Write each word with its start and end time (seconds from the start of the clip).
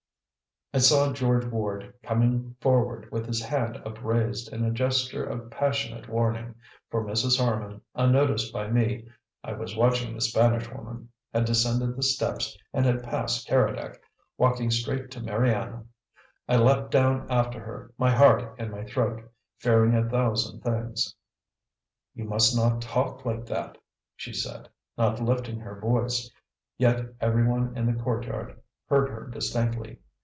I 0.73 0.77
saw 0.77 1.11
George 1.11 1.43
Ward 1.47 1.93
come 2.01 2.19
running 2.21 2.55
forward 2.61 3.11
with 3.11 3.25
his 3.27 3.43
hand 3.43 3.81
upraised 3.85 4.53
in 4.53 4.63
a 4.63 4.71
gesture 4.71 5.21
of 5.25 5.51
passionate 5.51 6.07
warning, 6.07 6.55
for 6.89 7.03
Mrs. 7.03 7.37
Harman, 7.43 7.81
unnoticed 7.93 8.53
by 8.53 8.69
me 8.69 9.09
I 9.43 9.51
was 9.51 9.75
watching 9.75 10.13
the 10.15 10.21
Spanish 10.21 10.71
woman 10.71 11.09
had 11.33 11.43
descended 11.43 11.97
the 11.97 12.03
steps 12.03 12.57
and 12.71 12.85
had 12.85 13.03
passed 13.03 13.45
Keredec, 13.49 13.99
walking 14.37 14.71
straight 14.71 15.11
to 15.11 15.19
Mariana. 15.21 15.83
I 16.47 16.55
leaped 16.55 16.89
down 16.89 17.29
after 17.29 17.59
her, 17.59 17.91
my 17.97 18.11
heart 18.11 18.57
in 18.57 18.71
my 18.71 18.85
throat, 18.85 19.29
fearing 19.57 19.93
a 19.93 20.07
thousand 20.09 20.61
things. 20.61 21.13
"You 22.15 22.23
must 22.23 22.55
not 22.55 22.81
talk 22.81 23.25
like 23.25 23.45
that," 23.47 23.77
she 24.15 24.31
said, 24.31 24.69
not 24.97 25.19
lifting 25.21 25.59
her 25.59 25.77
voice 25.81 26.31
yet 26.77 27.07
every 27.19 27.45
one 27.45 27.75
in 27.75 27.93
the 27.93 28.01
courtyard 28.01 28.57
heard 28.87 29.09
her 29.09 29.27
distinctly. 29.27 29.99